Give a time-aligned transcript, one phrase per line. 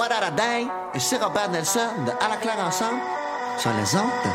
[0.00, 0.12] What?
[0.94, 2.36] Et Robert Nelson de À la
[2.66, 3.00] ensemble
[3.58, 4.30] sur les ondes de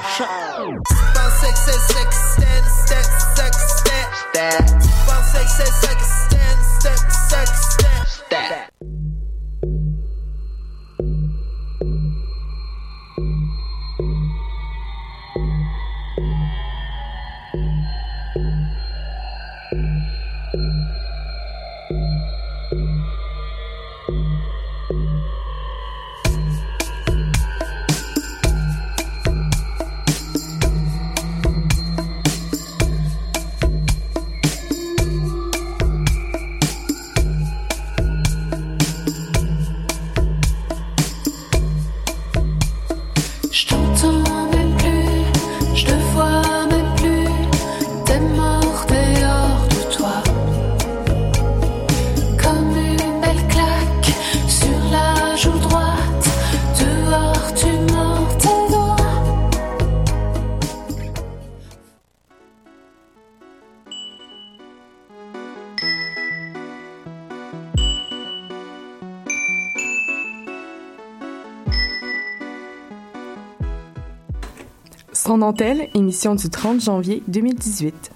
[75.16, 78.15] Sans dentelle, émission du 30 janvier 2018.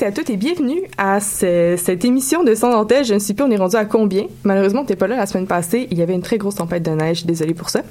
[0.00, 3.04] Tous et à toutes et bienvenue à ce- cette émission de Sans dentelle.
[3.04, 4.24] Je ne sais plus, on est rendu à combien?
[4.44, 5.88] Malheureusement, t'es pas là la semaine passée.
[5.90, 7.26] Il y avait une très grosse tempête de neige.
[7.26, 7.82] Désolée pour ça.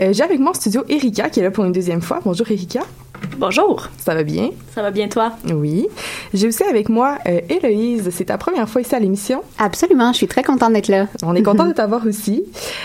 [0.00, 2.20] Euh, J'ai avec moi en studio Erika qui est là pour une deuxième fois.
[2.24, 2.80] Bonjour Erika.
[3.38, 4.50] Bonjour, Ça va bien?
[4.74, 5.32] ça va bien toi?
[5.52, 5.88] Oui.
[6.32, 8.08] J'ai aussi avec moi euh, Héloïse.
[8.10, 9.42] C'est ta première fois ici à l'émission?
[9.58, 11.06] Absolument, je suis très contente d'être là.
[11.22, 12.44] On est content de t'avoir aussi.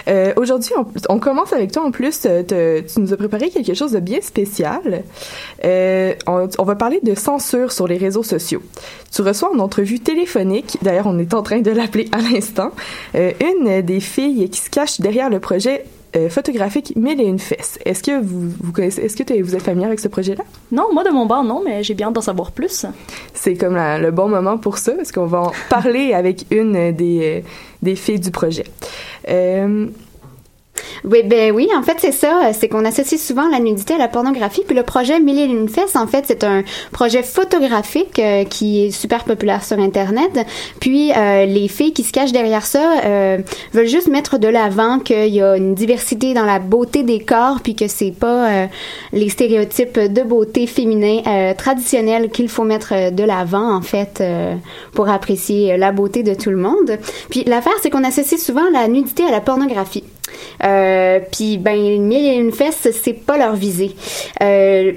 [0.10, 2.24] Euh, Aujourd'hui, on, on commence avec toi en plus.
[2.26, 5.04] euh, te- tu nous as préparé quelque chose de bien spécial.
[5.64, 8.62] Euh, on, on va parler de censure sur les réseaux sociaux.
[9.14, 12.72] Tu reçois en entrevue téléphonique, d'ailleurs on est en train de l'appeler à l'instant,
[13.16, 15.86] euh, une des filles qui se cache derrière le projet
[16.16, 17.80] euh, photographique Mille et une fesses.
[17.86, 20.44] Est-ce que vous, vous connaissez, est-ce que vous êtes familier avec ce projet-là?
[20.72, 22.86] Non, moi de mon bord non, mais j'ai bien hâte d'en savoir plus.
[23.34, 26.92] C'est comme la- le bon moment pour ça, parce qu'on va en parler avec une
[26.92, 27.48] des, euh,
[27.82, 28.66] des filles du projet.
[29.30, 29.88] Euh,
[31.04, 32.52] Oui, ben oui, en fait, c'est ça.
[32.54, 34.62] C'est qu'on associe souvent la nudité à la pornographie.
[34.66, 38.86] Puis le projet Mille et une fesses, en fait, c'est un projet photographique euh, qui
[38.86, 40.46] est super populaire sur Internet.
[40.80, 43.38] Puis euh, les filles qui se cachent derrière ça euh,
[43.74, 47.60] veulent juste mettre de l'avant qu'il y a une diversité dans la beauté des corps,
[47.64, 48.68] puis que c'est pas euh,
[49.14, 54.24] les stéréotypes de beauté féminin traditionnels qu'il faut mettre de l'avant, en fait,
[54.94, 56.98] pour apprécier la beauté de tout le monde.
[57.30, 60.04] Puis l'affaire, c'est qu'on associe souvent la nudité à la pornographie.
[60.64, 63.96] Euh, puis ben mille et une fesses, c'est pas leur visée.
[64.42, 64.94] Euh,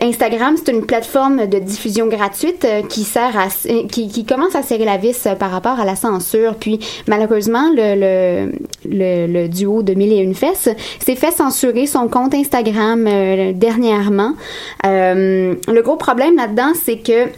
[0.00, 4.54] Instagram, c'est une plateforme de diffusion gratuite euh, qui sert à euh, qui, qui commence
[4.54, 6.54] à serrer la vis par rapport à la censure.
[6.56, 8.50] Puis malheureusement, le,
[8.84, 10.70] le, le, duo de Mille et une fesses
[11.00, 14.34] s'est fait censurer son compte Instagram euh, dernièrement.
[14.84, 17.28] Le gros problème là-dedans, c'est que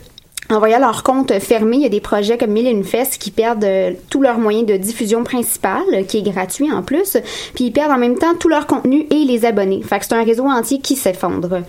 [0.51, 3.19] en voyant leur compte fermé, il y a des projets comme Mille et une Fest
[3.19, 7.17] qui perdent euh, tous leurs moyens de diffusion principal, euh, qui est gratuit en plus,
[7.55, 9.83] puis ils perdent en même temps tout leur contenu et les abonnés.
[9.83, 11.63] Fait que c'est un réseau entier qui s'effondre.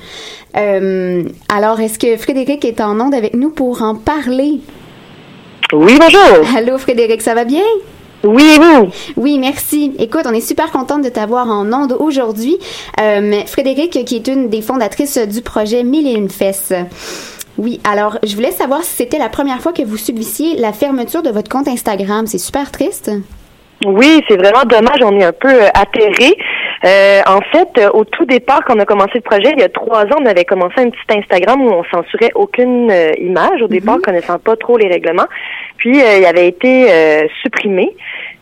[0.57, 4.59] Euh, alors, est-ce que Frédéric est en onde avec nous pour en parler?
[5.73, 6.57] Oui, bonjour.
[6.57, 7.63] Allô, Frédéric, ça va bien?
[8.23, 8.89] Oui, et vous?
[9.17, 9.93] Oui, merci.
[9.97, 12.57] Écoute, on est super contente de t'avoir en onde aujourd'hui.
[12.99, 16.73] Euh, Frédéric, qui est une des fondatrices du projet Mille et une fesses.
[17.57, 21.21] Oui, alors je voulais savoir si c'était la première fois que vous subissiez la fermeture
[21.21, 22.27] de votre compte Instagram.
[22.27, 23.11] C'est super triste.
[23.85, 24.99] Oui, c'est vraiment dommage.
[25.03, 26.37] On est un peu euh, atterré.
[26.83, 29.63] Euh, en fait, euh, au tout départ, quand on a commencé le projet, il y
[29.63, 33.61] a trois ans, on avait commencé un petit Instagram où on censurait aucune euh, image.
[33.61, 35.27] Au départ, connaissant pas trop les règlements.
[35.77, 36.87] Puis, euh, il avait été
[37.41, 37.95] supprimé.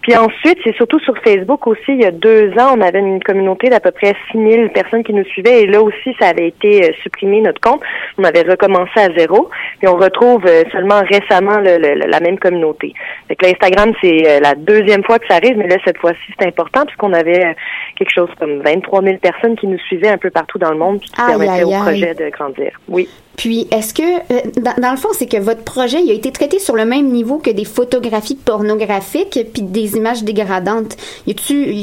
[0.09, 3.21] Puis ensuite, c'est surtout sur Facebook aussi, il y a deux ans, on avait une
[3.23, 6.83] communauté d'à peu près 6000 personnes qui nous suivaient et là aussi, ça avait été
[6.83, 7.81] euh, supprimé, notre compte.
[8.17, 9.51] On avait recommencé à zéro.
[9.77, 12.93] Puis on retrouve euh, seulement récemment le- le- la même communauté.
[13.27, 16.33] Fait que l'Instagram, c'est euh, la deuxième fois que ça arrive, mais là, cette fois-ci,
[16.39, 17.55] c'est important puisqu'on avait
[17.95, 20.99] quelque chose comme 23 000 personnes qui nous suivaient un peu partout dans le monde,
[21.01, 21.81] puis qui Aïe, aïe, au aïe.
[21.81, 22.71] projet de grandir.
[22.87, 23.07] Oui.
[23.39, 24.41] Puis, est-ce que, euh,
[24.81, 27.37] dans, le fond, c'est que votre projet, il a été traité sur le même niveau
[27.37, 30.97] que des photographies pornographiques puis des images dégradantes.
[31.25, 31.31] Y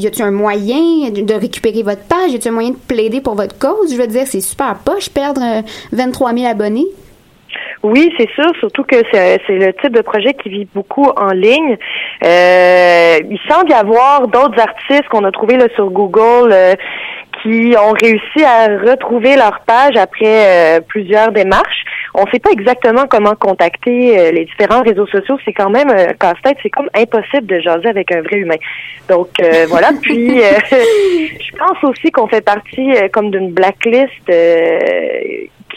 [0.06, 2.32] a-tu, un moyen de, récupérer votre page?
[2.32, 3.90] Y a-tu un moyen de plaider pour votre cause?
[3.90, 5.62] Je veux dire, c'est super poche perdre euh,
[5.92, 6.88] 23 000 abonnés.
[7.82, 11.78] Oui, c'est sûr, surtout que c'est le type de projet qui vit beaucoup en ligne.
[12.22, 16.74] Euh, il semble y avoir d'autres artistes qu'on a trouvés là, sur Google euh,
[17.42, 21.84] qui ont réussi à retrouver leur page après euh, plusieurs démarches.
[22.14, 25.38] On ne sait pas exactement comment contacter euh, les différents réseaux sociaux.
[25.44, 26.56] C'est quand même un casse-tête.
[26.62, 28.56] C'est comme impossible de jaser avec un vrai humain.
[29.08, 29.90] Donc euh, voilà.
[30.00, 34.78] Puis euh, je pense aussi qu'on fait partie euh, comme d'une blacklist euh,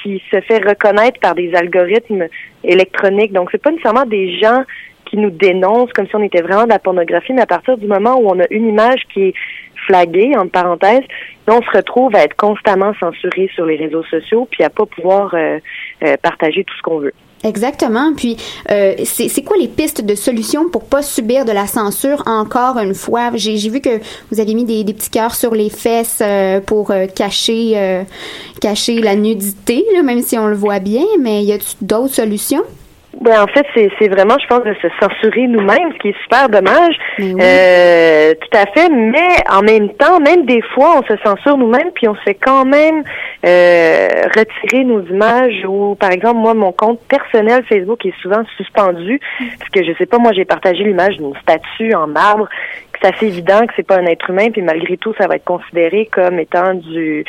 [0.01, 2.27] qui se fait reconnaître par des algorithmes
[2.63, 3.33] électroniques.
[3.33, 4.63] Donc c'est pas nécessairement des gens
[5.09, 7.87] qui nous dénoncent comme si on était vraiment de la pornographie, mais à partir du
[7.87, 9.33] moment où on a une image qui est
[9.89, 11.03] flaguée, entre parenthèses,
[11.47, 15.33] on se retrouve à être constamment censuré sur les réseaux sociaux, puis à pas pouvoir
[15.33, 15.57] euh,
[16.03, 17.13] euh, partager tout ce qu'on veut.
[17.43, 18.13] Exactement.
[18.15, 18.35] Puis,
[18.69, 22.93] euh, c'est quoi les pistes de solutions pour pas subir de la censure encore une
[22.93, 23.31] fois?
[23.35, 23.99] J'ai vu que
[24.29, 26.21] vous avez mis des, petits cœurs sur les fesses
[26.67, 28.03] pour cacher,
[28.59, 32.65] cacher la nudité, même si on le voit bien, mais y a-t-il d'autres solutions?
[33.21, 36.21] Ben, en fait, c'est c'est vraiment, je pense, de se censurer nous-mêmes, ce qui est
[36.23, 36.95] super dommage.
[37.17, 37.35] Oui.
[37.41, 38.89] Euh, tout à fait.
[38.89, 42.35] Mais en même temps, même des fois, on se censure nous-mêmes, puis on se fait
[42.35, 43.03] quand même
[43.45, 45.65] euh, retirer nos images.
[45.67, 49.19] Ou, par exemple, moi, mon compte personnel Facebook est souvent suspendu,
[49.59, 52.47] parce que je sais pas, moi, j'ai partagé l'image d'une statue en marbre.
[52.93, 55.35] que C'est assez évident que c'est pas un être humain, puis malgré tout, ça va
[55.35, 57.25] être considéré comme étant du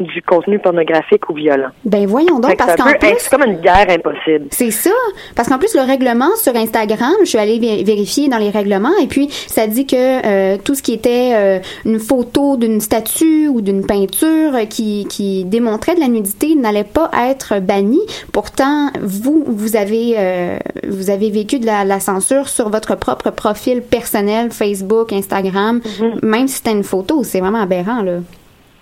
[0.00, 1.68] du contenu pornographique ou violent.
[1.84, 3.14] Ben voyons donc, parce qu'en plus...
[3.18, 4.46] c'est comme une guerre impossible.
[4.50, 4.90] C'est ça,
[5.36, 8.96] parce qu'en plus le règlement sur Instagram, je suis allée vé- vérifier dans les règlements
[9.00, 13.48] et puis ça dit que euh, tout ce qui était euh, une photo d'une statue
[13.48, 18.00] ou d'une peinture euh, qui, qui démontrait de la nudité n'allait pas être banni.
[18.32, 20.58] Pourtant, vous vous avez euh,
[20.88, 25.80] vous avez vécu de la, la censure sur votre propre profil personnel, Facebook, Instagram,
[26.22, 28.18] même si c'était une photo, c'est vraiment aberrant là.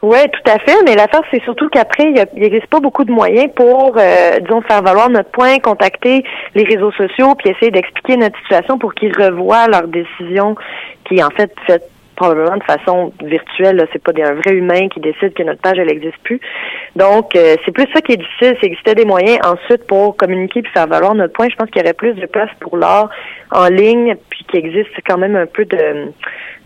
[0.02, 3.52] Oui, tout à fait, mais l'affaire, c'est surtout qu'après, il n'existe pas beaucoup de moyens
[3.54, 6.24] pour, euh, disons, faire valoir notre point, contacter
[6.56, 10.56] les réseaux sociaux, puis essayer d'expliquer notre situation pour qu'ils revoient leur décision,
[11.04, 13.86] qui en fait faite probablement de façon virtuelle.
[13.92, 16.40] C'est pas un vrai humain qui décide que notre page, elle n'existe plus.
[16.96, 20.62] Donc, euh, c'est plus ça qui est difficile, c'est existait des moyens ensuite pour communiquer
[20.62, 21.48] puis faire valoir notre point.
[21.48, 23.08] Je pense qu'il y aurait plus de place pour l'art
[23.52, 26.12] en ligne, puis qu'il existe quand même un peu de,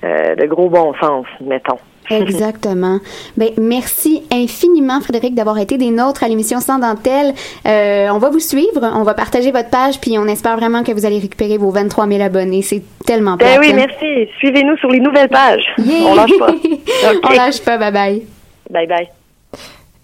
[0.05, 1.79] euh, de gros bon sens, mettons.
[2.11, 2.99] Exactement.
[3.37, 7.35] Ben, merci infiniment, Frédéric, d'avoir été des nôtres à l'émission Sans Dentelle.
[7.67, 10.93] Euh, on va vous suivre, on va partager votre page, puis on espère vraiment que
[10.93, 12.63] vous allez récupérer vos 23 000 abonnés.
[12.63, 13.87] C'est tellement Ben oui, hein.
[13.87, 14.31] merci.
[14.39, 15.67] Suivez-nous sur les nouvelles pages.
[15.79, 16.07] Yeah!
[16.07, 16.55] On lâche pas.
[17.25, 18.23] on lâche pas, bye bye.
[18.71, 19.16] Bye bye.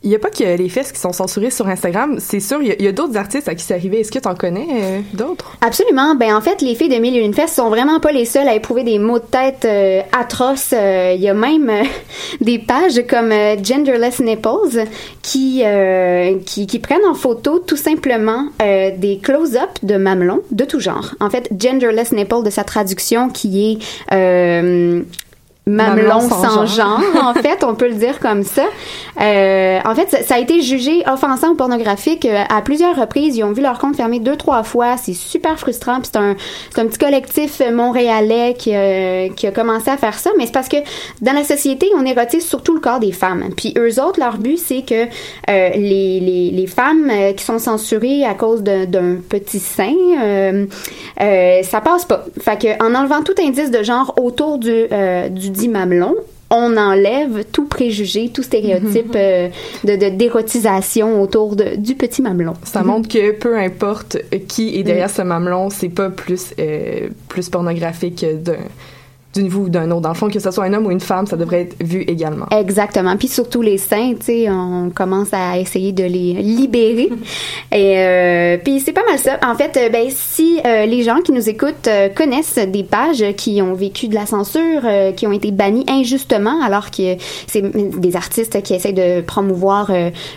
[0.05, 2.17] Il n'y a pas que les fesses qui sont censurées sur Instagram.
[2.19, 4.01] C'est sûr, il y a, d'autres artistes à qui c'est arrivé.
[4.01, 5.57] Est-ce que tu en connais euh, d'autres?
[5.61, 6.17] Absolument.
[6.17, 8.49] Ben en fait, les filles de Mille et une fesses sont vraiment pas les seules
[8.49, 10.73] à éprouver des maux de tête euh, atroces.
[10.73, 11.85] Euh, Il y a même euh,
[12.41, 14.87] des pages comme euh, Genderless Nipples
[15.23, 15.63] qui,
[16.45, 21.15] qui qui prennent en photo tout simplement des close-up de mamelons de tout genre.
[21.21, 23.79] En fait, Genderless Nipple de sa traduction qui
[24.11, 25.05] est
[25.67, 27.01] mamelon sans genre.
[27.23, 28.65] en fait, on peut le dire comme ça.
[29.21, 33.37] Euh, en fait, ça, ça a été jugé offensant ou pornographique euh, à plusieurs reprises.
[33.37, 34.97] Ils ont vu leur compte fermé deux, trois fois.
[34.97, 36.01] C'est super frustrant.
[36.01, 36.35] Puis c'est un,
[36.75, 40.31] c'est un petit collectif montréalais qui, euh, qui a commencé à faire ça.
[40.37, 40.79] Mais c'est parce que
[41.21, 43.45] dans la société, on érotise surtout le corps des femmes.
[43.57, 45.07] Puis eux autres, leur but, c'est que euh,
[45.75, 50.67] les, les, les femmes euh, qui sont censurées à cause d'un petit sein, euh,
[51.21, 52.25] euh, ça passe pas.
[52.41, 56.15] Fait que en enlevant tout indice de genre autour du, euh, du dit mamelon,
[56.51, 59.49] on enlève tout préjugé, tout stéréotype euh,
[59.85, 62.55] de de- d'érotisation autour de, du petit mamelon.
[62.65, 64.19] Ça montre que peu importe
[64.49, 68.59] qui est derrière ce mamelon, c'est pas plus euh, plus pornographique d'un
[69.35, 70.03] d'une ou d'un autre.
[70.03, 72.03] Dans le fond, que ce soit un homme ou une femme, ça devrait être vu
[72.03, 72.47] également.
[72.51, 73.17] Exactement.
[73.17, 77.09] Puis surtout les seins, tu sais, on commence à essayer de les libérer.
[77.73, 79.39] Et euh, puis c'est pas mal ça.
[79.47, 83.25] En fait, euh, ben si euh, les gens qui nous écoutent euh, connaissent des pages
[83.37, 87.63] qui ont vécu de la censure, euh, qui ont été bannies injustement, alors que c'est
[87.63, 89.91] des artistes qui essaient de promouvoir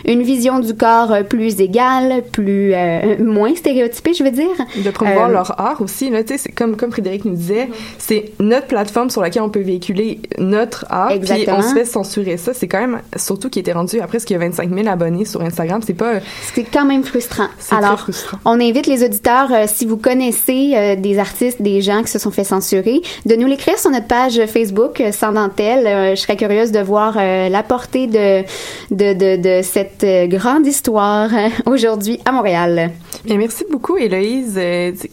[0.06, 4.46] une vision du corps plus égale, plus euh, moins stéréotypée, je veux dire.
[4.84, 8.32] De promouvoir leur art aussi, là, tu sais, c'est comme, comme Frédéric nous disait, c'est
[8.40, 12.54] notre plateforme sur laquelle on peut véhiculer notre art, puis on se fait censurer ça.
[12.54, 15.24] C'est quand même, surtout qui était rendu après ce qu'il y a 25 000 abonnés
[15.24, 16.14] sur Instagram, c'est pas...
[16.54, 17.48] C'est quand même frustrant.
[17.58, 18.38] C'est très Alors, frustrant.
[18.44, 22.18] on invite les auditeurs, euh, si vous connaissez euh, des artistes, des gens qui se
[22.18, 25.86] sont fait censurer, de nous l'écrire sur notre page Facebook euh, sans dentelle.
[25.86, 28.42] Euh, je serais curieuse de voir euh, la portée de,
[28.90, 31.30] de, de, de cette euh, grande histoire
[31.66, 32.90] aujourd'hui à Montréal.
[33.24, 34.58] Bien, merci beaucoup, Héloïse.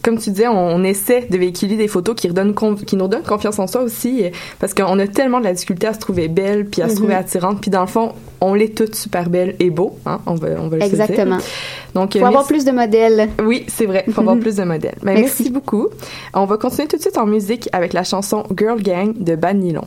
[0.02, 2.54] Comme tu disais, on, on essaie de véhiculer des photos qui, redonnent
[2.86, 4.24] qui nous donnent confiance en soi aussi,
[4.58, 6.98] parce qu'on a tellement de la difficulté à se trouver belle, puis à se Mhm.
[6.98, 10.34] trouver attirante, puis dans le fond, on l'est toutes super belles et beaux, hein, on
[10.34, 11.00] va, on va le se dire.
[11.04, 11.38] Exactement.
[11.94, 13.28] Donc, Faut euh, avoir plus de modèles.
[13.44, 14.04] Oui, c'est vrai.
[14.10, 14.96] Faut avoir plus de modèles.
[15.02, 15.24] Ben, merci.
[15.44, 15.50] Merci.
[15.50, 15.88] beaucoup.
[16.34, 19.56] On va continuer tout de suite en musique avec la chanson Girl Gang de Bad
[19.56, 19.84] Nylon.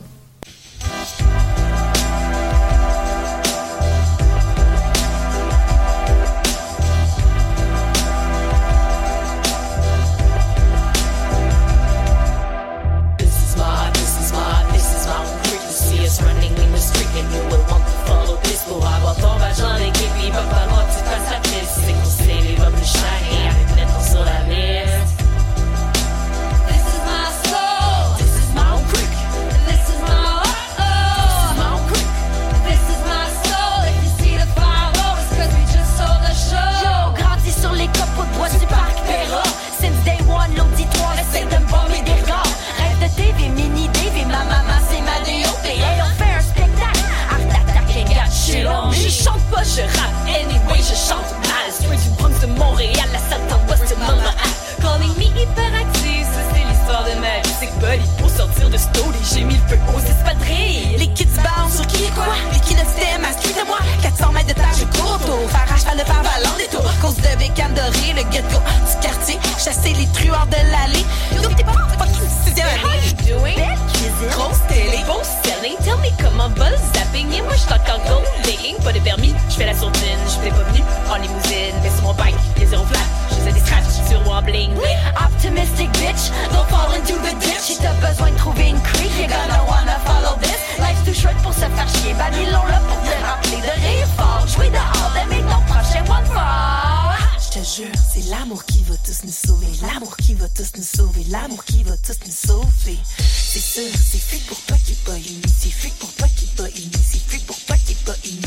[103.50, 106.44] C'est sûr, c'est fait pour toi qui est pas uni, c'est fait pour toi qui
[106.44, 108.42] est pas uni, c'est fait pour toi qui est pas uni.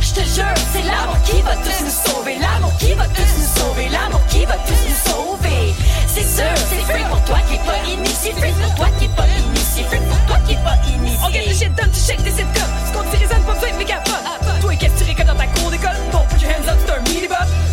[0.00, 2.38] Je te jure, c'est l'amour qui va tous nous sauver.
[2.40, 3.88] L'amour qui va tous nous sauver.
[3.88, 5.74] L'amour qui va tous nous sauver.
[6.08, 8.32] C'est sûr, c'est free pour toi qui pas initié.
[8.32, 9.84] Free pour toi qui pas initié.
[9.84, 11.18] Free pour toi qui pas initié.
[11.22, 12.72] On get the shit done, tu shake des sitcoms.
[12.86, 14.60] Ce qu'on te résonne pas besoin de.
[14.60, 15.96] Toi, qu'est-ce que tu dans ta cour d'école?
[16.10, 17.28] Don't put your hands up, c'est un mini.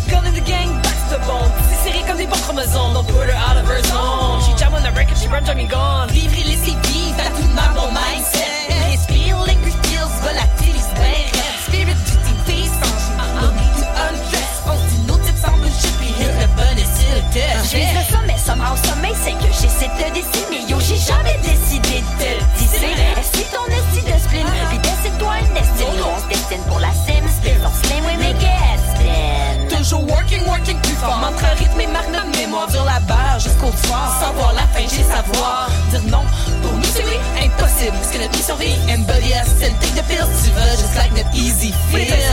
[0.08, 1.50] Gun in the gang, back to the bone.
[1.68, 2.94] C'est serré comme des bons chromosomes.
[2.94, 4.27] Don't put out of her zone.
[5.28, 6.08] She jam on gone.
[6.10, 8.72] Vivre et laisser vivre, t'as tout bon mindset.
[8.90, 11.36] Respire, liquid feels, volatilise, raide.
[11.66, 12.76] Spirit du team face,
[13.40, 14.52] no need to undress.
[14.66, 17.72] On se dit nos tips en bullshit, puis hit le bonus sur le test.
[17.72, 20.08] Je le sommet, somehow sommeil, c'est que j'essaie de.
[20.68, 22.48] Yo, j'ai jamais décidé de te le.
[23.18, 24.46] Est-ce ton esti de spleen?
[24.70, 26.04] Puis décide-toi une estime.
[26.04, 27.24] On se pour la sim.
[27.28, 29.68] Spin make it spin.
[29.68, 30.78] Toujours working, working
[40.98, 42.27] Tu veux just like notre easy feel.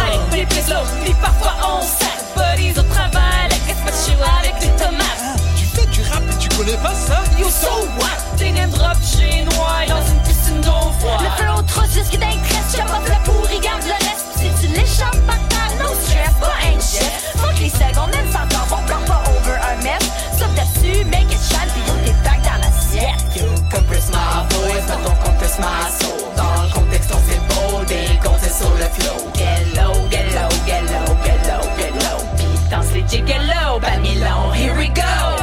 [34.56, 35.35] Here we go.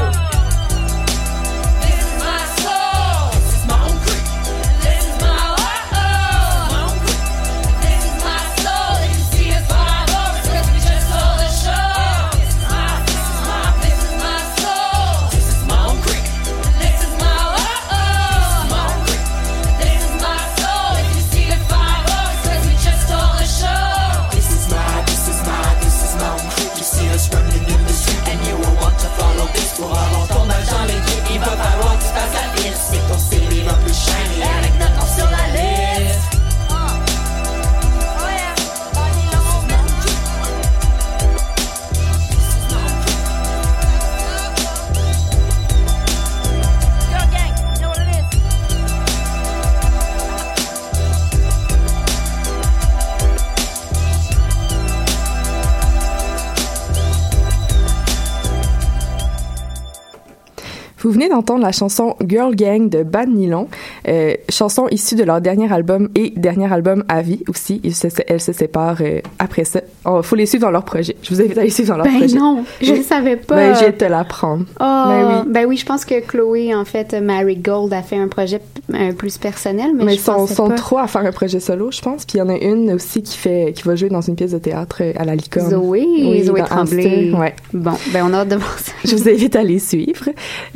[61.33, 63.69] D'entendre la chanson Girl Gang de Bad Nylon,
[64.09, 67.81] euh, chanson issue de leur dernier album et dernier album à vie aussi.
[67.85, 69.81] Ils se, elles se séparent euh, après ça.
[70.07, 71.17] Il faut les suivre dans leur projet.
[71.23, 72.37] Je vous invite à les suivre dans leur Ben projet.
[72.37, 73.55] non, je ne savais pas.
[73.57, 74.65] Ben, j'ai te l'apprendre.
[74.81, 75.53] Oh, Ben oui.
[75.53, 78.61] ben oui, je pense que Chloé, en fait, Mary Gold a fait un projet
[78.95, 80.75] euh, plus personnel, mais, Mais je ils sont, pensais sont pas.
[80.75, 82.25] trois à faire un projet solo, je pense.
[82.25, 84.53] Puis il y en a une aussi qui fait, qui va jouer dans une pièce
[84.53, 85.71] de théâtre euh, à la licorne.
[85.71, 87.31] Zoé, Oui, Zoé Tremblay.
[87.33, 87.55] Ouais.
[87.73, 88.93] Bon, ben on a hâte de voir ça.
[89.05, 90.29] Je vous invite à les suivre.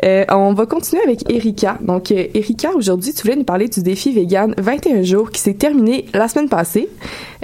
[0.04, 1.78] Euh, on va continuer avec Erika.
[1.80, 6.04] Donc, Erika, aujourd'hui, tu voulais nous parler du défi vegan 21 jours qui s'est terminé
[6.12, 6.88] la semaine passée,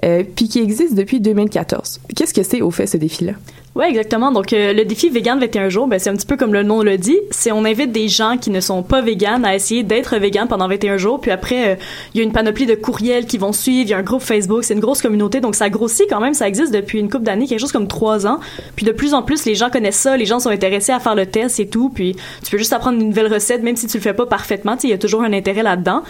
[0.05, 2.00] euh, puis qui existe depuis 2014.
[2.14, 3.33] Qu'est-ce que c'est au fait ce défi-là?
[3.75, 4.33] Ouais, exactement.
[4.33, 6.83] Donc, euh, le défi vegan 21 jours, ben, c'est un petit peu comme le nom
[6.83, 7.19] le dit.
[7.31, 10.69] C'est on invite des gens qui ne sont pas véganes à essayer d'être véganes pendant
[10.69, 11.23] 21 jours.
[11.23, 11.76] Puis après, euh,
[12.12, 13.87] il y a une panoplie de courriels qui vont suivre.
[13.87, 14.64] Il y a un groupe Facebook.
[14.64, 15.41] C'est une grosse communauté.
[15.41, 16.35] Donc, ça grossit quand même.
[16.35, 18.41] Ça existe depuis une couple d'années, quelque chose comme trois ans.
[18.76, 20.19] Puis de plus en plus, les gens connaissent ça.
[20.19, 21.88] Les gens sont intéressés à faire le test et tout.
[21.88, 22.14] Puis
[22.45, 24.76] tu peux juste apprendre une nouvelle recette, même si tu le fais pas parfaitement.
[24.85, 26.02] Il y a toujours un intérêt là-dedans.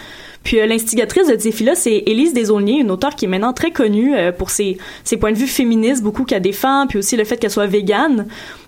[0.43, 3.71] Puis euh, l'instigatrice de ce défi-là, c'est Élise Desaulniers, une auteure qui est maintenant très
[3.71, 7.23] connue euh, pour ses, ses points de vue féministes, beaucoup qu'elle défend, puis aussi le
[7.23, 8.27] fait qu'elle soit végane.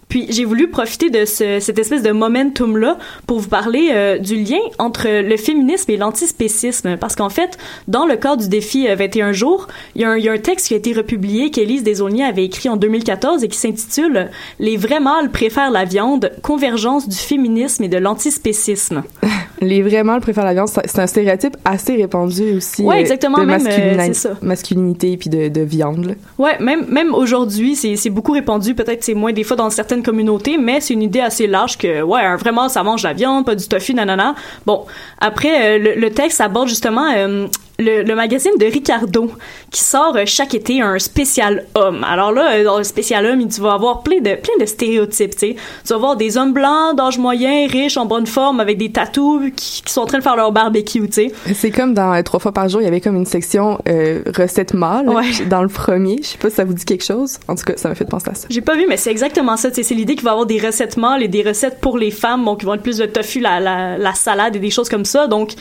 [0.09, 4.35] Puis j'ai voulu profiter de ce, cette espèce de momentum-là pour vous parler euh, du
[4.35, 6.97] lien entre le féminisme et l'antispécisme.
[6.97, 10.17] Parce qu'en fait, dans le cadre du défi euh, 21 jours, il y, a un,
[10.17, 13.43] il y a un texte qui a été republié qu'Élise Desaulniers avait écrit en 2014
[13.43, 14.29] et qui s'intitule
[14.59, 19.03] «Les vrais mâles préfèrent la viande, convergence du féminisme et de l'antispécisme».
[19.61, 22.83] Les vrais mâles préfèrent la viande, c'est un stéréotype assez répandu aussi.
[22.83, 24.31] Ouais, euh, exactement, De même, euh, ça.
[24.41, 26.15] masculinité puis de, de viande.
[26.37, 28.75] Ouais, même même aujourd'hui, c'est c'est beaucoup répandu.
[28.75, 32.01] Peut-être c'est moins des fois dans certaines communautés, mais c'est une idée assez large que
[32.01, 34.35] ouais, un vrai mâle, ça mange la viande, pas du tofu, nanana.
[34.65, 34.85] Bon,
[35.19, 37.47] après euh, le, le texte aborde justement euh,
[37.79, 39.29] le, le magazine de Ricardo
[39.71, 42.03] qui sort euh, chaque été un spécial homme.
[42.03, 45.31] Alors là, euh, dans le spécial homme, tu vas avoir plein de plein de stéréotypes,
[45.35, 45.55] tu sais.
[45.83, 49.51] Tu vas avoir des hommes blancs d'âge moyen, riches, en bonne forme, avec des tatous,
[49.55, 51.31] qui, qui sont en train de faire leur barbecue, tu sais.
[51.53, 54.21] C'est comme dans euh, Trois fois par jour, il y avait comme une section euh,
[54.37, 55.23] recettes mâles Ouais.
[55.49, 56.17] dans le premier.
[56.21, 57.37] Je sais pas si ça vous dit quelque chose.
[57.47, 58.47] En tout cas, ça m'a fait penser à ça.
[58.49, 59.69] J'ai pas vu, mais c'est exactement ça.
[59.69, 61.97] tu sais, C'est l'idée qu'il va y avoir des recettes mâles et des recettes pour
[61.97, 64.69] les femmes, donc qui vont être plus le tofu, la, la, la salade et des
[64.71, 65.27] choses comme ça.
[65.27, 65.53] Donc,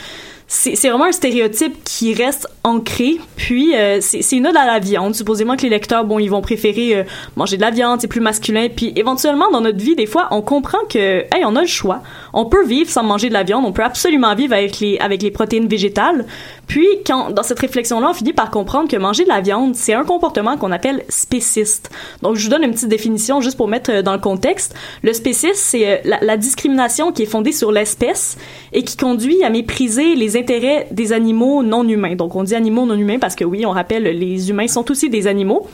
[0.47, 3.19] c'est vraiment un stéréotype qui reste ancré.
[3.35, 5.15] Puis, euh, c'est c'est une ode à la viande.
[5.15, 7.03] Supposément que les lecteurs, bon, ils vont préférer euh,
[7.35, 8.67] manger de la viande, c'est plus masculin.
[8.75, 12.01] Puis, éventuellement, dans notre vie, des fois, on comprend que, hey, on a le choix.
[12.37, 13.63] On peut vivre sans manger de la viande.
[13.65, 16.25] On peut absolument vivre avec les, avec les protéines végétales.
[16.67, 19.93] Puis, quand, dans cette réflexion-là, on finit par comprendre que manger de la viande, c'est
[19.93, 21.89] un comportement qu'on appelle spéciste.
[22.21, 24.75] Donc, je vous donne une petite définition juste pour mettre euh, dans le contexte.
[25.01, 28.37] Le spécisme, c'est euh, la discrimination qui est fondée sur l'espèce
[28.73, 32.15] et qui conduit à mépriser les intérêts des animaux non humains.
[32.15, 35.09] Donc, on dit animaux non humains parce que oui, on rappelle, les humains sont aussi
[35.09, 35.67] des animaux.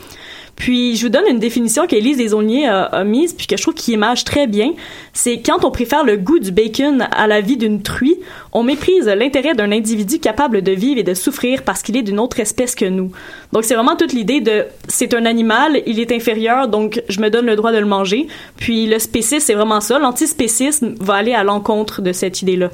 [0.55, 3.73] Puis, je vous donne une définition qu'Élise Desaulniers a, a mise, puis que je trouve
[3.73, 4.73] qui image très bien.
[5.13, 8.17] C'est quand on préfère le goût du bacon à la vie d'une truie,
[8.53, 12.19] on méprise l'intérêt d'un individu capable de vivre et de souffrir parce qu'il est d'une
[12.19, 13.11] autre espèce que nous.
[13.53, 17.29] Donc, c'est vraiment toute l'idée de c'est un animal, il est inférieur, donc je me
[17.29, 18.27] donne le droit de le manger.
[18.57, 19.97] Puis, le spécisme, c'est vraiment ça.
[19.99, 22.69] L'antispécisme va aller à l'encontre de cette idée-là.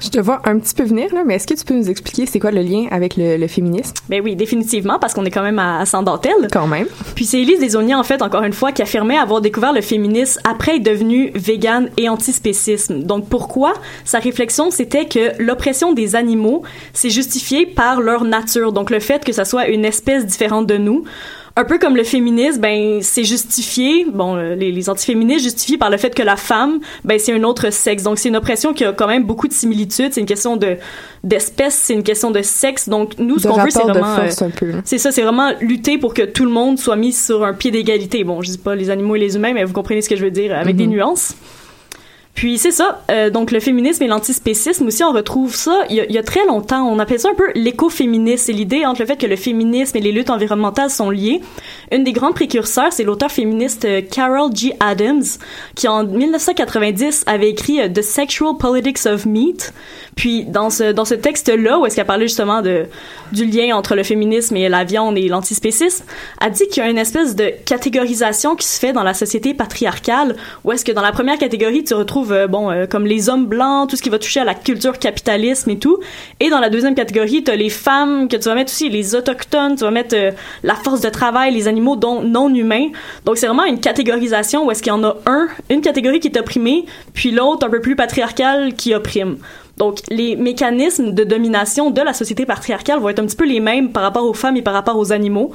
[0.00, 2.26] Je te vois un petit peu venir, là, mais est-ce que tu peux nous expliquer
[2.26, 3.94] c'est quoi le lien avec le, le féminisme?
[4.08, 6.48] Ben oui, définitivement, parce qu'on est quand même à, à sans dentelle.
[6.52, 6.86] Quand même.
[7.16, 10.40] Puis c'est Élise Desaulniers, en fait, encore une fois, qui affirmait avoir découvert le féminisme
[10.44, 13.02] après être devenue végane et antispécisme.
[13.02, 13.74] Donc pourquoi?
[14.04, 18.72] Sa réflexion, c'était que l'oppression des animaux, c'est justifié par leur nature.
[18.72, 21.04] Donc le fait que ça soit une espèce différente de nous.
[21.54, 25.90] Un peu comme le féminisme, ben c'est justifié, bon euh, les, les antiféministes justifient par
[25.90, 28.02] le fait que la femme, ben c'est un autre sexe.
[28.04, 30.12] Donc c'est une oppression qui a quand même beaucoup de similitudes.
[30.14, 30.78] C'est une question de
[31.24, 32.88] d'espèce, c'est une question de sexe.
[32.88, 34.28] Donc nous, ce qu'on veut, c'est vraiment euh,
[34.72, 34.78] là.
[34.84, 37.70] c'est ça, c'est vraiment lutter pour que tout le monde soit mis sur un pied
[37.70, 38.24] d'égalité.
[38.24, 40.24] Bon, je dis pas les animaux et les humains, mais vous comprenez ce que je
[40.24, 40.92] veux dire avec des Mhm.
[40.94, 41.34] nuances.
[42.34, 46.00] Puis c'est ça, euh, donc le féminisme et l'antispécisme aussi, on retrouve ça il y,
[46.00, 46.88] a, il y a très longtemps.
[46.88, 48.44] On appelle ça un peu l'écoféminisme.
[48.46, 51.42] C'est l'idée entre le fait que le féminisme et les luttes environnementales sont liées.
[51.90, 54.74] Une des grandes précurseurs, c'est l'auteur féministe euh, Carol G.
[54.80, 55.22] Adams,
[55.74, 59.74] qui en 1990 avait écrit euh, The Sexual Politics of Meat.
[60.16, 62.86] Puis dans ce dans ce texte-là, où est-ce qu'elle parlait justement de
[63.32, 66.04] du lien entre le féminisme et la viande et l'antispécisme,
[66.38, 69.54] a dit qu'il y a une espèce de catégorisation qui se fait dans la société
[69.54, 73.28] patriarcale, où est-ce que dans la première catégorie, tu retrouves, euh, bon, euh, comme les
[73.28, 75.98] hommes blancs, tout ce qui va toucher à la culture capitalisme et tout,
[76.40, 79.14] et dans la deuxième catégorie, tu as les femmes, que tu vas mettre aussi les
[79.14, 80.30] autochtones, tu vas mettre euh,
[80.62, 82.88] la force de travail, les animaux dont non humains.
[83.24, 86.28] Donc c'est vraiment une catégorisation où est-ce qu'il y en a un, une catégorie qui
[86.28, 89.38] est opprimée, puis l'autre un peu plus patriarcale qui opprime.
[89.76, 93.60] Donc, les mécanismes de domination de la société patriarcale vont être un petit peu les
[93.60, 95.52] mêmes par rapport aux femmes et par rapport aux animaux.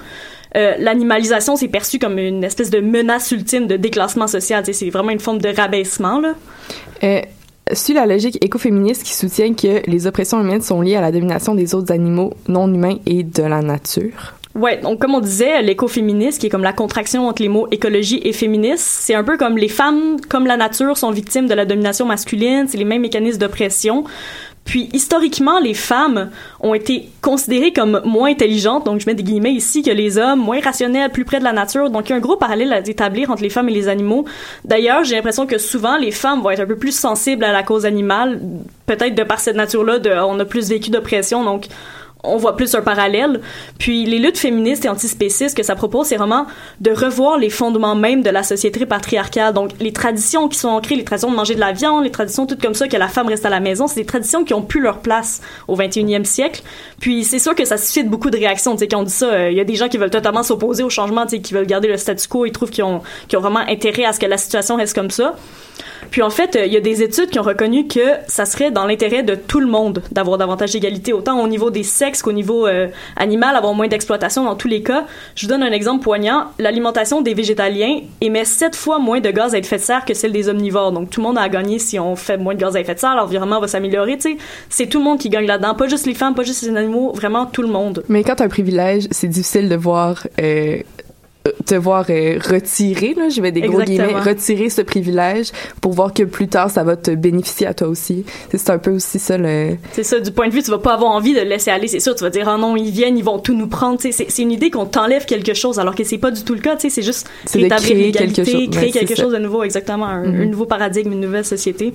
[0.55, 4.63] Euh, L'animalisation, c'est perçu comme une espèce de menace ultime de déclassement social.
[4.65, 6.33] C'est vraiment une forme de rabaissement, là.
[7.03, 7.21] Euh,
[7.73, 11.53] suit la logique écoféministe qui soutient que les oppressions humaines sont liées à la domination
[11.53, 14.36] des autres animaux non humains et de la nature.
[14.57, 18.21] Ouais, donc comme on disait, l'écoféminisme, qui est comme la contraction entre les mots écologie
[18.23, 21.65] et féministe, c'est un peu comme les femmes, comme la nature, sont victimes de la
[21.65, 24.03] domination masculine, c'est les mêmes mécanismes d'oppression.
[24.65, 29.53] Puis historiquement, les femmes ont été considérées comme moins intelligentes, donc je mets des guillemets
[29.53, 31.91] ici, que les hommes, moins rationnels, plus près de la nature.
[31.91, 34.25] Donc il y a un gros parallèle à établir entre les femmes et les animaux.
[34.65, 37.61] D'ailleurs, j'ai l'impression que souvent les femmes vont être un peu plus sensibles à la
[37.61, 38.41] cause animale,
[38.87, 41.67] peut-être de par cette nature-là, on a plus vécu d'oppression, donc
[42.27, 43.41] on voit plus un parallèle.
[43.79, 46.45] Puis les luttes féministes et antispécistes que ça propose, c'est vraiment
[46.81, 49.53] de revoir les fondements même de la société patriarcale.
[49.53, 52.45] Donc les traditions qui sont ancrées, les traditions de manger de la viande, les traditions
[52.45, 54.61] toutes comme ça, que la femme reste à la maison, c'est des traditions qui ont
[54.61, 56.61] plus leur place au 21e siècle.
[56.99, 58.73] Puis c'est sûr que ça suscite beaucoup de réactions.
[58.73, 60.83] Tu sais, quand on dit ça, il y a des gens qui veulent totalement s'opposer
[60.83, 63.01] au changement, qui veulent garder le statu quo, ils trouvent qu'ils ont
[63.33, 65.35] vraiment intérêt à ce que la situation reste comme ça.
[66.11, 68.85] Puis en fait, il y a des études qui ont reconnu que ça serait dans
[68.85, 72.67] l'intérêt de tout le monde d'avoir davantage d'égalité, autant au niveau des sexes qu'au niveau
[72.67, 75.05] euh, animal, avoir moins d'exploitation dans tous les cas.
[75.35, 76.45] Je vous donne un exemple poignant.
[76.59, 80.31] L'alimentation des végétaliens émet sept fois moins de gaz à effet de serre que celle
[80.31, 80.91] des omnivores.
[80.91, 82.95] Donc tout le monde a à gagner si on fait moins de gaz à effet
[82.95, 84.17] de serre, l'environnement va s'améliorer.
[84.17, 84.37] Tu sais,
[84.69, 87.11] c'est tout le monde qui gagne là-dedans, pas juste les femmes, pas juste les animaux,
[87.13, 88.03] vraiment tout le monde.
[88.09, 90.77] Mais quand t'as un privilège, c'est difficile de voir euh,
[91.65, 94.07] te voir euh, retirer, là, je vais des gros Exactement.
[94.07, 97.87] guillemets, retirer ce privilège pour voir que plus tard ça va te bénéficier à toi
[97.87, 98.25] aussi.
[98.51, 99.77] C'est un peu aussi ça le.
[99.93, 101.87] C'est ça, du point de vue, tu vas pas avoir envie de le laisser aller,
[101.87, 104.41] c'est sûr, tu vas dire, oh non, ils viennent, ils vont tout nous prendre, c'est
[104.41, 107.01] une idée qu'on t'enlève quelque chose, alors que c'est pas du tout le cas, c'est
[107.01, 108.69] juste rétablir créer l'égalité, quelque chose.
[108.71, 110.41] créer quelque chose de nouveau, exactement, un, Mhm.
[110.41, 111.93] un nouveau paradigme, une nouvelle société.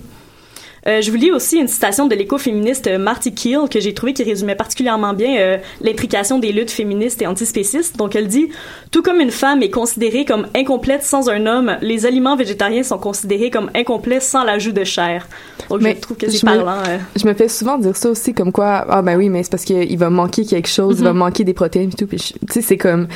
[0.88, 4.12] Euh, je vous lis aussi une citation de l'écoféministe euh, Marty Keel que j'ai trouvé
[4.14, 7.96] qui résumait particulièrement bien euh, l'intrication des luttes féministes et antispécistes.
[7.96, 8.48] Donc elle dit
[8.90, 12.98] tout comme une femme est considérée comme incomplète sans un homme, les aliments végétariens sont
[12.98, 15.28] considérés comme incomplets sans l'ajout de chair.
[15.70, 16.82] Donc Mais je trouve que c'est me- parlant.
[16.88, 16.98] euh.
[17.14, 19.64] Je me fais souvent dire ça aussi, comme quoi, ah ben oui, mais c'est parce
[19.64, 21.18] qu'il va manquer quelque chose, il va Mhm.
[21.18, 22.08] manquer des protéines et tout.
[22.08, 23.06] Puis tu sais, c'est comme,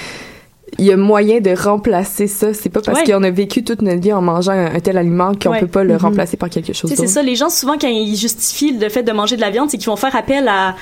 [0.78, 2.52] il y a moyen de remplacer ça.
[2.52, 3.06] C'est pas parce Ouais.
[3.12, 5.60] qu'on a vécu toute notre vie en mangeant un, un tel aliment qu'on Ouais.
[5.60, 6.00] peut pas le Mhm.
[6.00, 9.12] remplacer par quelque chose c'est ça, les gens, souvent, quand ils justifient le fait de
[9.12, 10.74] manger de la viande, c'est qu'ils vont faire appel à,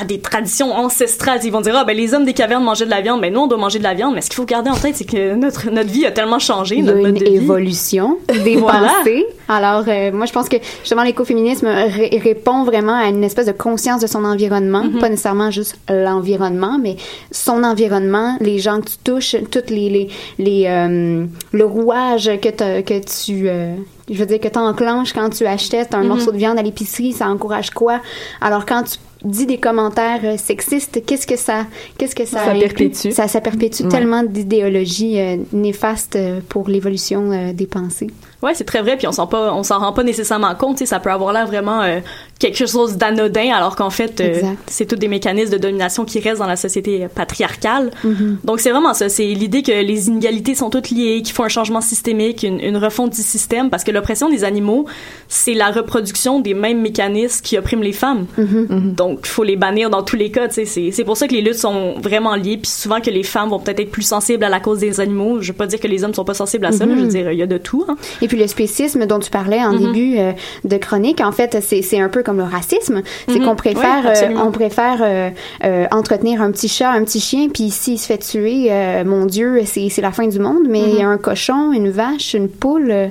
[0.00, 1.40] à des traditions ancestrales.
[1.44, 3.40] Ils vont dire, ah, ben, les hommes des cavernes mangeaient de la viande, mais nous,
[3.40, 4.14] on doit manger de la viande.
[4.14, 6.76] Mais ce qu'il faut garder en tête, c'est que notre, notre vie a tellement changé,
[6.76, 7.36] Il y a notre mode une de vie.
[7.36, 8.88] évolution des Voilà.
[8.98, 9.24] pensées.
[9.48, 13.52] Alors, euh, moi, je pense que justement, l'écoféminisme ré- répond vraiment à une espèce de
[13.52, 14.98] conscience de son environnement, Mm-hmm.
[15.00, 16.96] pas nécessairement juste l'environnement, mais
[17.30, 22.48] son environnement, les gens que tu touches, toutes les les, les euh, le rouage que
[22.82, 23.74] que tu euh,
[24.10, 26.08] je veux dire que tu enclenches quand tu achètes un Mhm.
[26.08, 28.00] morceau de viande à l'épicerie, ça encourage quoi?
[28.40, 31.66] Alors quand tu dis des commentaires euh, sexistes, qu'est-ce que ça
[31.98, 33.10] qu'est-ce que ça Ça perpétue.
[33.10, 33.88] Ça, ça perpétue Ouais.
[33.88, 38.08] tellement d'idéologies euh, néfastes euh, pour l'évolution des pensées.
[38.42, 40.78] Ouais, c'est très vrai, puis on s'en pas, on s'en rend pas nécessairement compte.
[40.86, 42.00] Ça peut avoir l'air vraiment euh,
[42.38, 46.40] quelque chose d'anodin, alors qu'en fait, euh, c'est tous des mécanismes de domination qui restent
[46.40, 47.90] dans la société patriarcale.
[48.04, 48.38] Mhm.
[48.44, 51.48] Donc c'est vraiment ça, c'est l'idée que les inégalités sont toutes liées, qu'il faut un
[51.48, 54.86] changement systémique, une, une refonte du système, parce que l'oppression des animaux,
[55.28, 58.26] c'est la reproduction des mêmes mécanismes qui oppriment les femmes.
[58.36, 58.92] Mhm.
[58.94, 60.48] Donc il faut les bannir dans tous les cas.
[60.50, 63.48] C'est c'est pour ça que les luttes sont vraiment liées, puis souvent que les femmes
[63.48, 65.40] vont peut-être être plus sensibles à la cause des animaux.
[65.40, 67.08] Je veux pas dire que les hommes sont pas sensibles à ça, mais je veux
[67.08, 67.84] dire, il y a de tout.
[67.88, 67.96] hein.
[68.22, 69.78] Et puis le spécisme dont tu parlais en Mhm.
[69.92, 70.32] début euh,
[70.64, 73.02] de chronique, en fait, c'est c'est un peu comme le racisme.
[73.28, 73.44] C'est Mhm.
[73.46, 75.30] qu'on préfère, Oui, euh, on préfère euh,
[75.64, 79.26] euh, entretenir un petit chat, un petit chien, puis s'il se fait tuer, euh, mon
[79.26, 80.66] Dieu, c'est c'est la fin du monde.
[80.68, 81.06] Mais Mhm.
[81.06, 83.06] un cochon, une vache, une poule, euh,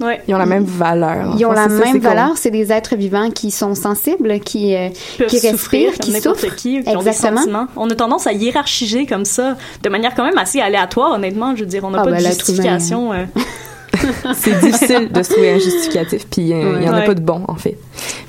[0.00, 0.20] Ouais.
[0.26, 1.36] Ils ont la même valeur.
[1.38, 2.32] ils ont Enfin, la ça, même valeur.
[2.34, 6.20] C'est des êtres vivants qui sont sensibles, qui euh, peuvent qui souffrir respirent, comme qui
[6.20, 6.56] souffrent.
[6.56, 7.36] qui, qui ont des Exactement.
[7.40, 7.66] sentiments.
[7.76, 11.54] On a tendance à hiérarchiser comme ça, de manière quand même assez aléatoire, honnêtement.
[11.54, 13.12] Je veux dire, on n'a Ah, pas ben, de humain, justification.
[13.94, 17.06] euh, c'est difficile de se trouver un justificatif, puis euh, il y en a Ouais.
[17.06, 17.76] pas de bon, en fait.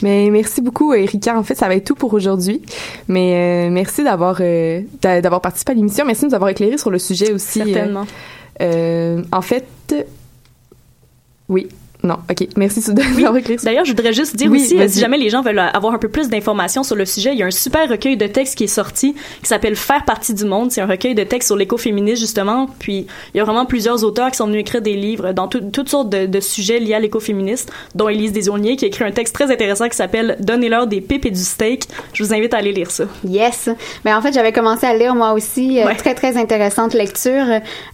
[0.02, 1.38] Mais merci beaucoup, Erika.
[1.38, 2.62] En fait, ça va être tout pour aujourd'hui.
[3.08, 6.06] Mais euh, merci d'avoir euh, d'a- d'avoir participé à l'émission.
[6.06, 7.62] Merci de nous avoir éclairé sur le sujet aussi.
[7.62, 8.06] euh, certainement.
[8.62, 9.66] euh, en fait,
[11.50, 11.68] oui.
[12.06, 12.48] Non, ok.
[12.56, 12.94] Merci de sur
[13.64, 15.98] D'ailleurs, je voudrais juste dire Oui, aussi, euh, si jamais les gens veulent avoir un
[15.98, 18.66] peu plus d'informations sur le sujet, il y a un super recueil de textes qui
[18.66, 20.72] est sorti, qui s'appelle Faire partie du monde.
[20.72, 22.68] C'est un recueil de textes sur l'écoféminisme, justement.
[22.80, 25.62] Puis, il y a vraiment plusieurs auteurs qui sont venus écrire des livres dans tout-
[25.74, 29.12] toutes sortes de, de sujets liés à l'écoféminisme, dont Élise Desaulniers, qui a écrit un
[29.12, 31.86] texte très intéressant qui s'appelle Donnez-leur des pipes et du steak.
[32.14, 33.06] Je vous invite à aller lire ça.
[33.28, 33.70] Yes.
[34.06, 35.80] Mais en fait, j'avais commencé à lire moi aussi.
[35.82, 35.96] euh, Ouais.
[35.96, 37.46] Très, très intéressante lecture.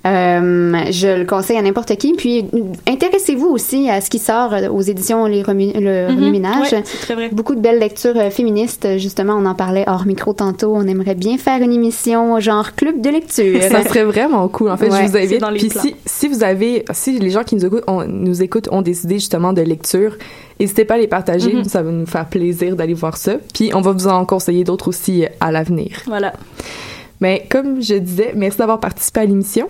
[0.06, 2.14] Euh, je le conseille à n'importe qui.
[2.14, 2.46] Puis,
[2.88, 7.80] intéressez-vous aussi à ce qui sort euh, aux éditions Les Le mm Beaucoup de belles
[7.80, 8.98] lectures euh, féministes.
[8.98, 10.74] Justement, on en parlait hors micro tantôt.
[10.76, 13.62] On aimerait bien faire une émission genre club de lecture.
[13.62, 14.70] ça serait vraiment cool.
[14.72, 15.42] En fait, je vous invite.
[15.42, 18.70] Dans les Puis si, si vous avez, si les gens qui nous écoutent, nous écoutent
[18.72, 20.18] ont des idées justement de lecture,
[20.62, 23.38] N'hésitez pas à les partager, ça va nous faire plaisir d'aller voir ça.
[23.52, 26.04] Puis on va vous en conseiller d'autres aussi à l'avenir.
[26.06, 26.34] Voilà.
[27.22, 29.70] Mais comme je disais, merci d'avoir participé à l'émission.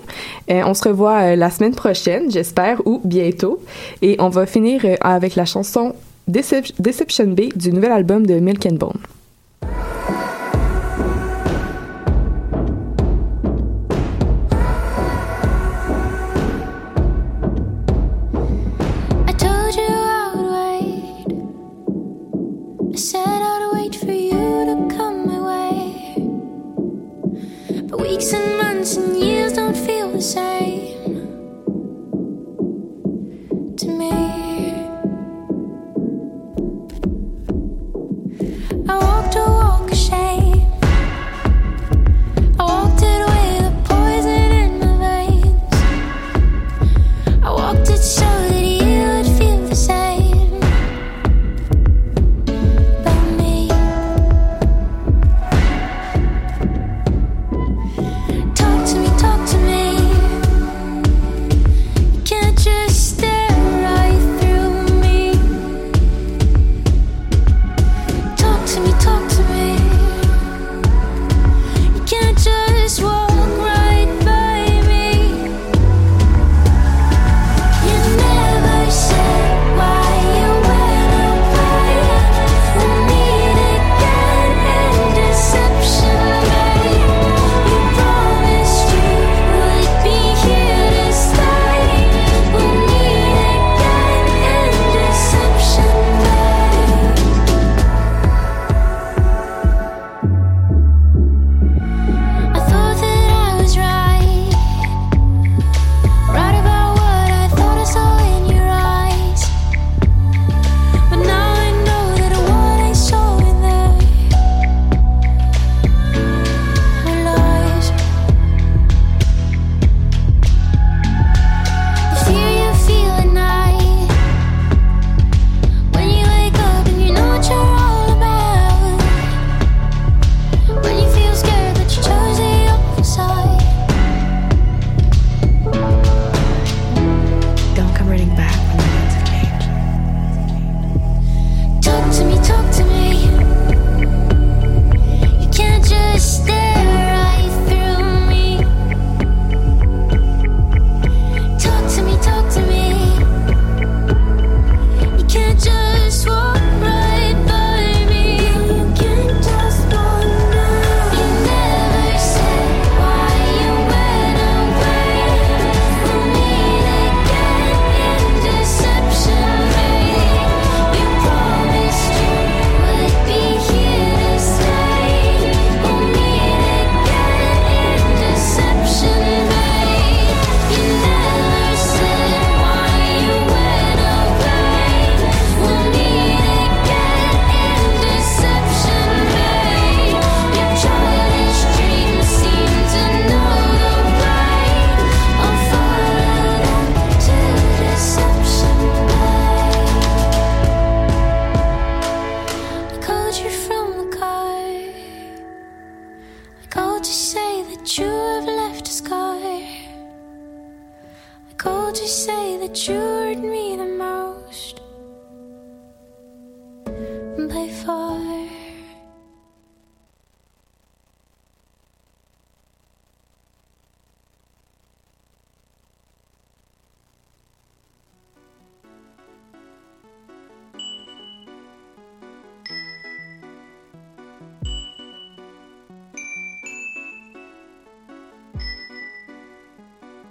[0.49, 3.59] Euh, on se revoit euh, la semaine prochaine, j'espère, ou bientôt.
[4.01, 5.93] Et on va finir euh, avec la chanson
[6.27, 8.99] Deception B du nouvel album de Milk and Bone.